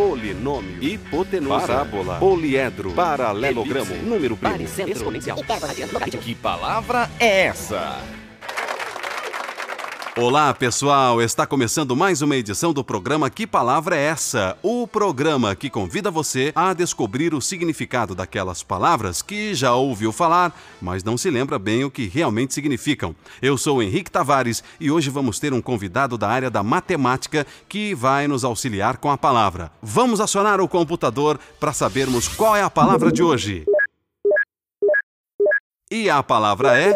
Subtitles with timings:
[0.00, 4.56] polinômio, hipotenusa, parábola, poliedro, paralelogramo, número primo,
[4.88, 5.36] exponencial.
[6.22, 7.98] Que palavra é essa?
[10.22, 11.22] Olá, pessoal!
[11.22, 14.54] Está começando mais uma edição do programa Que Palavra é Essa?
[14.62, 20.54] O programa que convida você a descobrir o significado daquelas palavras que já ouviu falar,
[20.78, 23.16] mas não se lembra bem o que realmente significam.
[23.40, 27.94] Eu sou Henrique Tavares e hoje vamos ter um convidado da área da matemática que
[27.94, 29.72] vai nos auxiliar com a palavra.
[29.80, 33.64] Vamos acionar o computador para sabermos qual é a palavra de hoje.
[35.90, 36.94] E a palavra é.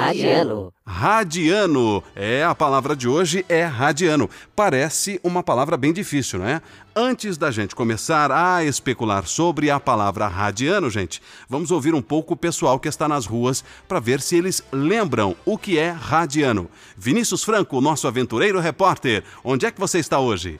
[0.00, 0.72] Radiano.
[0.86, 2.02] Radiano.
[2.16, 4.30] É, a palavra de hoje é radiano.
[4.56, 6.62] Parece uma palavra bem difícil, não é?
[6.96, 12.34] Antes da gente começar a especular sobre a palavra radiano, gente, vamos ouvir um pouco
[12.34, 16.68] o pessoal que está nas ruas para ver se eles lembram o que é radiano.
[16.96, 20.58] Vinícius Franco, nosso aventureiro repórter, onde é que você está hoje?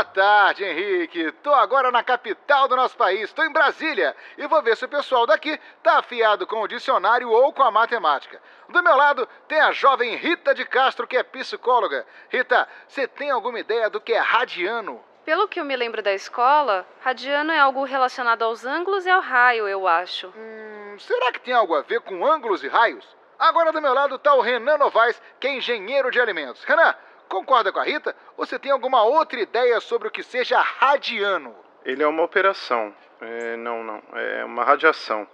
[0.00, 1.30] Boa tarde, Henrique.
[1.42, 4.88] Tô agora na capital do nosso país, tô em Brasília e vou ver se o
[4.88, 8.40] pessoal daqui tá afiado com o dicionário ou com a matemática.
[8.70, 12.06] Do meu lado tem a jovem Rita de Castro, que é psicóloga.
[12.30, 15.04] Rita, você tem alguma ideia do que é radiano?
[15.22, 19.20] Pelo que eu me lembro da escola, radiano é algo relacionado aos ângulos e ao
[19.20, 20.28] raio, eu acho.
[20.28, 23.06] Hum, será que tem algo a ver com ângulos e raios?
[23.38, 26.64] Agora do meu lado tá o Renan Novaes, que é engenheiro de alimentos.
[26.64, 26.94] Renan,
[27.30, 28.14] concorda com a Rita?
[28.36, 31.54] Ou você tem alguma outra ideia sobre o que seja radiano?
[31.84, 32.94] Ele é uma operação.
[33.20, 34.02] É, não, não.
[34.14, 35.26] É uma radiação.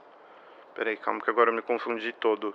[0.75, 2.55] Peraí, calma que agora eu me confundi todo.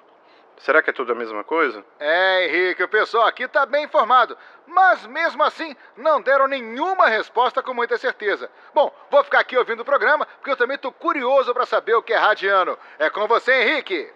[0.58, 1.84] Será que é tudo a mesma coisa?
[2.00, 4.38] É, Henrique, o pessoal aqui tá bem informado.
[4.68, 8.50] Mas mesmo assim, não deram nenhuma resposta com muita certeza.
[8.74, 12.04] Bom, vou ficar aqui ouvindo o programa, porque eu também tô curioso para saber o
[12.04, 12.78] que é radiano.
[13.00, 14.14] É com você, Henrique.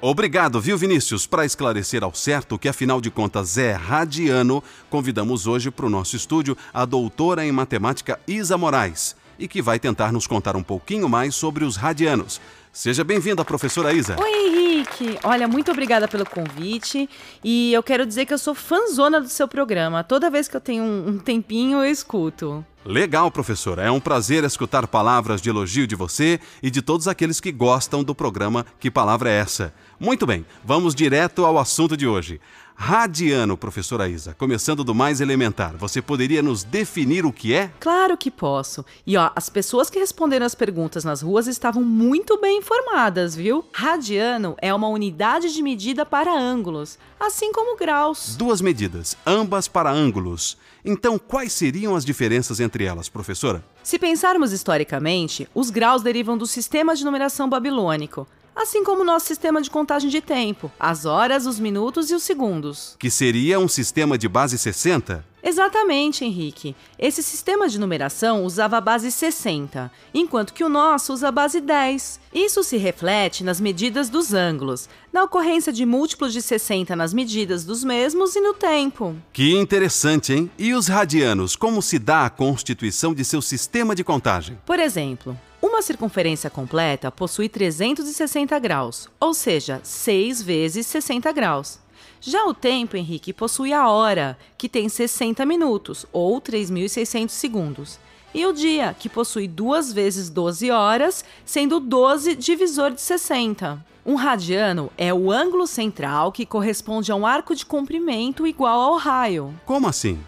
[0.00, 1.26] Obrigado, viu, Vinícius?
[1.26, 6.14] Para esclarecer ao certo que afinal de contas é radiano, convidamos hoje para o nosso
[6.14, 11.08] estúdio a doutora em matemática Isa Moraes e que vai tentar nos contar um pouquinho
[11.08, 12.40] mais sobre os radianos.
[12.74, 14.16] Seja bem-vinda, professora Isa.
[14.20, 15.16] Oi, Henrique.
[15.22, 17.08] Olha, muito obrigada pelo convite.
[17.42, 20.02] E eu quero dizer que eu sou fãzona do seu programa.
[20.02, 22.66] Toda vez que eu tenho um, um tempinho, eu escuto.
[22.84, 23.82] Legal, professora.
[23.82, 28.02] É um prazer escutar palavras de elogio de você e de todos aqueles que gostam
[28.02, 29.72] do programa Que Palavra é Essa?
[29.98, 32.40] Muito bem, vamos direto ao assunto de hoje.
[32.76, 37.70] Radiano, professora Isa, começando do mais elementar, você poderia nos definir o que é?
[37.80, 38.84] Claro que posso.
[39.06, 43.64] E ó, as pessoas que responderam as perguntas nas ruas estavam muito bem informadas, viu?
[43.72, 48.34] Radiano é uma unidade de medida para ângulos, assim como graus.
[48.36, 50.58] Duas medidas, ambas para ângulos.
[50.84, 53.64] Então, quais seriam as diferenças entre elas, professora?
[53.82, 59.26] Se pensarmos historicamente, os graus derivam do sistema de numeração babilônico, assim como o nosso
[59.26, 62.96] sistema de contagem de tempo, as horas, os minutos e os segundos.
[62.98, 65.24] Que seria um sistema de base 60?
[65.46, 66.74] Exatamente, Henrique.
[66.98, 71.60] Esse sistema de numeração usava a base 60, enquanto que o nosso usa a base
[71.60, 72.18] 10.
[72.32, 77.62] Isso se reflete nas medidas dos ângulos, na ocorrência de múltiplos de 60 nas medidas
[77.62, 79.14] dos mesmos e no tempo.
[79.34, 80.50] Que interessante, hein?
[80.58, 84.58] E os radianos, como se dá a constituição de seu sistema de contagem?
[84.64, 91.78] Por exemplo, uma circunferência completa possui 360 graus, ou seja, 6 vezes 60 graus.
[92.20, 97.98] Já o tempo, Henrique, possui a hora, que tem 60 minutos, ou 3.600 segundos.
[98.34, 103.82] E o dia, que possui 2 vezes 12 horas, sendo 12 divisor de 60.
[104.04, 108.96] Um radiano é o ângulo central que corresponde a um arco de comprimento igual ao
[108.98, 109.58] raio.
[109.64, 110.22] Como assim?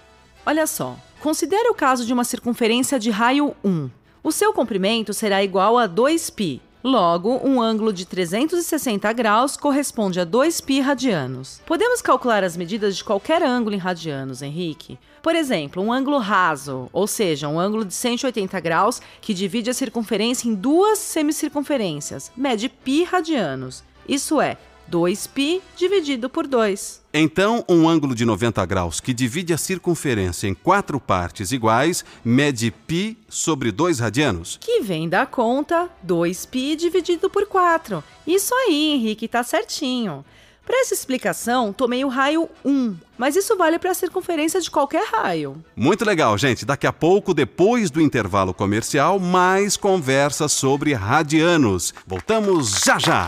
[0.46, 3.90] Olha só, considere o caso de uma circunferência de raio 1.
[4.25, 6.61] O seu comprimento será igual a 2π.
[6.83, 11.61] Logo, um ângulo de 360 graus corresponde a 2π radianos.
[11.65, 14.97] Podemos calcular as medidas de qualquer ângulo em radianos, Henrique.
[15.21, 19.73] Por exemplo, um ângulo raso, ou seja, um ângulo de 180 graus que divide a
[19.75, 23.83] circunferência em duas semicircunferências, mede π radianos.
[24.09, 24.57] Isso é
[24.91, 27.01] 2π dividido por 2.
[27.13, 32.71] Então, um ângulo de 90 graus que divide a circunferência em quatro partes iguais mede
[32.71, 34.57] π sobre 2 radianos?
[34.59, 38.03] Que vem da conta 2π dividido por 4.
[38.27, 40.25] Isso aí, Henrique, tá certinho.
[40.65, 45.05] Para essa explicação, tomei o raio 1, mas isso vale para a circunferência de qualquer
[45.11, 45.63] raio.
[45.75, 46.65] Muito legal, gente.
[46.65, 51.93] Daqui a pouco, depois do intervalo comercial, mais conversa sobre radianos.
[52.05, 53.27] Voltamos já já.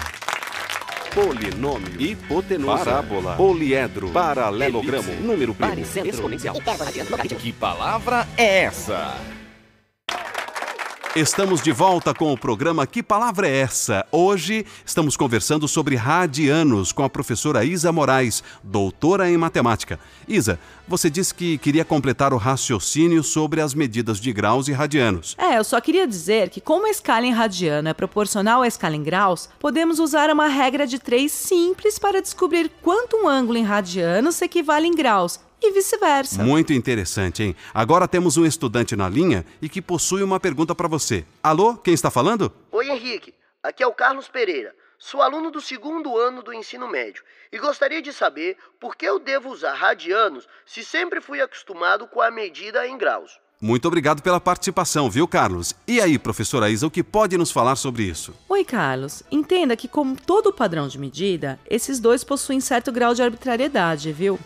[1.15, 6.55] Polinômio, hipotenusa, parábola, poliedro, paralelogramo, número primo, exponencial.
[7.41, 9.17] Que palavra é essa?
[11.19, 14.07] Estamos de volta com o programa Que Palavra é Essa?
[14.13, 19.99] Hoje estamos conversando sobre radianos com a professora Isa Moraes, doutora em matemática.
[20.29, 25.35] Isa, você disse que queria completar o raciocínio sobre as medidas de graus e radianos.
[25.37, 28.95] É, eu só queria dizer que, como a escala em radiano é proporcional à escala
[28.95, 33.65] em graus, podemos usar uma regra de três simples para descobrir quanto um ângulo em
[33.65, 36.43] radianos equivale em graus e vice-versa.
[36.43, 37.57] Muito interessante, hein?
[37.75, 41.25] Agora temos um estudante na linha e que possui uma pergunta para você.
[41.43, 42.53] Alô, quem está falando?
[42.71, 43.35] Oi, Henrique.
[43.63, 44.75] Aqui é o Carlos Pereira.
[44.99, 47.23] Sou aluno do segundo ano do ensino médio
[47.53, 52.21] e gostaria de saber por que eu devo usar radianos se sempre fui acostumado com
[52.21, 53.39] a medida em graus.
[53.61, 55.75] Muito obrigado pela participação, viu, Carlos?
[55.87, 58.33] E aí, professora Isa, o que pode nos falar sobre isso?
[58.49, 59.25] Oi, Carlos.
[59.33, 64.39] Entenda que, como todo padrão de medida, esses dois possuem certo grau de arbitrariedade, viu?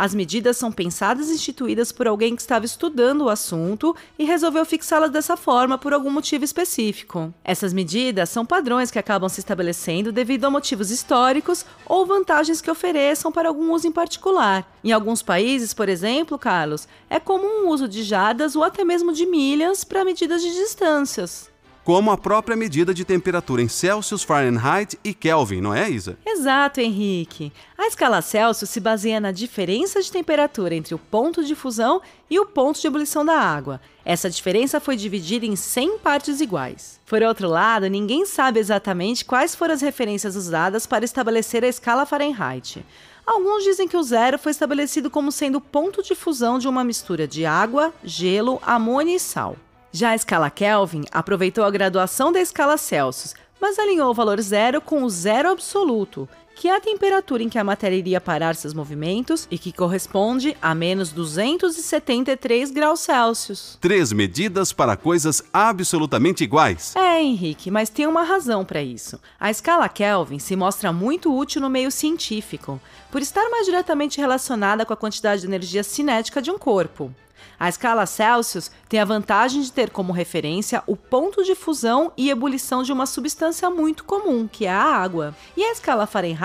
[0.00, 4.64] As medidas são pensadas e instituídas por alguém que estava estudando o assunto e resolveu
[4.64, 7.34] fixá-las dessa forma por algum motivo específico.
[7.42, 12.70] Essas medidas são padrões que acabam se estabelecendo devido a motivos históricos ou vantagens que
[12.70, 14.72] ofereçam para algum uso em particular.
[14.84, 19.12] Em alguns países, por exemplo, Carlos, é comum o uso de jardas ou até mesmo
[19.12, 21.50] de milhas para medidas de distâncias
[21.88, 26.18] como a própria medida de temperatura em Celsius, Fahrenheit e Kelvin, não é, Isa?
[26.26, 27.50] Exato, Henrique.
[27.78, 32.38] A escala Celsius se baseia na diferença de temperatura entre o ponto de fusão e
[32.38, 33.80] o ponto de ebulição da água.
[34.04, 37.00] Essa diferença foi dividida em 100 partes iguais.
[37.06, 42.04] Por outro lado, ninguém sabe exatamente quais foram as referências usadas para estabelecer a escala
[42.04, 42.84] Fahrenheit.
[43.26, 46.84] Alguns dizem que o zero foi estabelecido como sendo o ponto de fusão de uma
[46.84, 49.56] mistura de água, gelo, amônia e sal.
[49.90, 54.80] Já a escala Kelvin aproveitou a graduação da escala Celsius, mas alinhou o valor zero
[54.80, 58.74] com o zero absoluto, que é a temperatura em que a matéria iria parar seus
[58.74, 63.78] movimentos e que corresponde a menos 273 graus Celsius.
[63.80, 66.96] Três medidas para coisas absolutamente iguais.
[66.96, 69.20] É, Henrique, mas tem uma razão para isso.
[69.38, 74.84] A escala Kelvin se mostra muito útil no meio científico, por estar mais diretamente relacionada
[74.84, 77.14] com a quantidade de energia cinética de um corpo.
[77.60, 82.30] A escala Celsius tem a vantagem de ter como referência o ponto de fusão e
[82.30, 85.34] ebulição de uma substância muito comum, que é a água.
[85.56, 86.38] E a escala Fahrenheit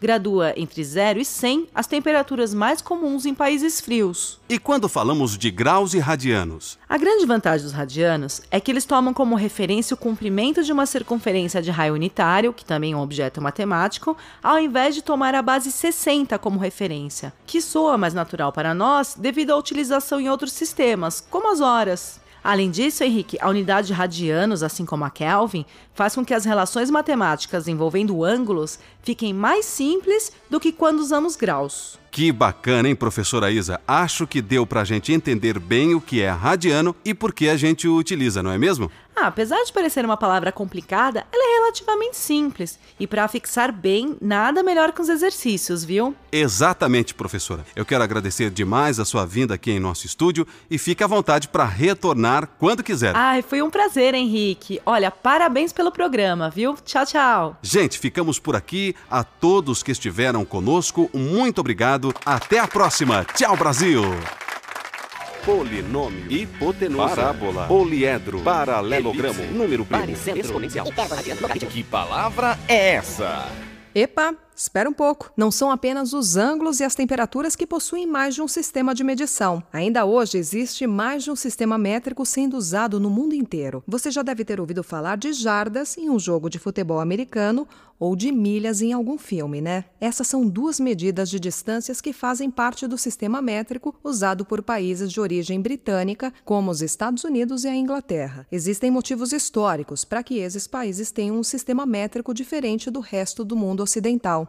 [0.00, 4.38] gradua entre 0 e 100 as temperaturas mais comuns em países frios.
[4.48, 6.78] E quando falamos de graus e radianos?
[6.88, 10.86] A grande vantagem dos radianos é que eles tomam como referência o comprimento de uma
[10.86, 15.42] circunferência de raio unitário, que também é um objeto matemático, ao invés de tomar a
[15.42, 20.52] base 60 como referência, que soa mais natural para nós devido à utilização em outros
[20.52, 22.19] sistemas, como as horas.
[22.42, 26.44] Além disso, Henrique, a unidade de radianos, assim como a Kelvin, faz com que as
[26.44, 31.98] relações matemáticas envolvendo ângulos fiquem mais simples do que quando usamos graus.
[32.10, 33.80] Que bacana, hein, professora Isa?
[33.86, 37.56] Acho que deu pra gente entender bem o que é radiano e por que a
[37.56, 38.90] gente o utiliza, não é mesmo?
[39.20, 42.78] Ah, apesar de parecer uma palavra complicada, ela é relativamente simples.
[42.98, 46.14] E para fixar bem, nada melhor que os exercícios, viu?
[46.32, 47.62] Exatamente, professora.
[47.76, 51.48] Eu quero agradecer demais a sua vinda aqui em nosso estúdio e fique à vontade
[51.48, 53.14] para retornar quando quiser.
[53.14, 54.80] Ai, foi um prazer, Henrique.
[54.86, 56.74] Olha, parabéns pelo programa, viu?
[56.82, 57.58] Tchau, tchau.
[57.60, 58.96] Gente, ficamos por aqui.
[59.10, 62.14] A todos que estiveram conosco, muito obrigado.
[62.24, 63.26] Até a próxima.
[63.34, 64.02] Tchau, Brasil.
[65.44, 70.86] Polinômio, hipotenusa, parábola, poliedro, paralelogramo, número primo, exponencial.
[71.70, 73.48] Que palavra é essa?
[73.94, 75.32] Epa, espera um pouco.
[75.34, 79.02] Não são apenas os ângulos e as temperaturas que possuem mais de um sistema de
[79.02, 79.62] medição.
[79.72, 83.82] Ainda hoje existe mais de um sistema métrico sendo usado no mundo inteiro.
[83.86, 87.66] Você já deve ter ouvido falar de jardas em um jogo de futebol americano
[88.00, 89.84] ou de milhas em algum filme, né?
[90.00, 95.12] Essas são duas medidas de distâncias que fazem parte do sistema métrico usado por países
[95.12, 98.46] de origem britânica, como os Estados Unidos e a Inglaterra.
[98.50, 103.54] Existem motivos históricos para que esses países tenham um sistema métrico diferente do resto do
[103.54, 104.48] mundo ocidental.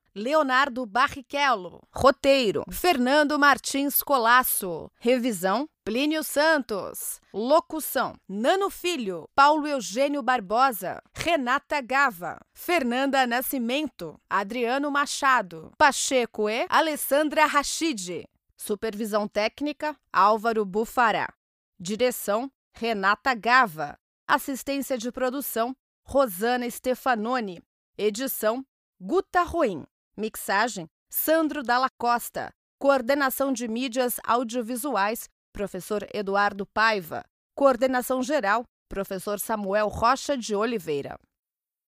[0.13, 1.81] Leonardo Barrichello.
[1.93, 4.91] Roteiro: Fernando Martins Colasso.
[4.99, 7.21] Revisão: Plínio Santos.
[7.33, 17.45] Locução: Nano Filho, Paulo Eugênio Barbosa, Renata Gava, Fernanda Nascimento, Adriano Machado, Pacheco e Alessandra
[17.45, 18.25] Rachid.
[18.57, 21.33] Supervisão técnica: Álvaro Bufará.
[21.79, 23.97] Direção: Renata Gava.
[24.27, 27.63] Assistência de produção: Rosana Stefanoni.
[27.97, 28.65] Edição
[28.99, 29.83] Guta Ruim.
[30.17, 32.49] Mixagem Sandro Dalla Costa.
[32.79, 37.23] Coordenação de mídias audiovisuais Professor Eduardo Paiva.
[37.55, 41.17] Coordenação geral Professor Samuel Rocha de Oliveira.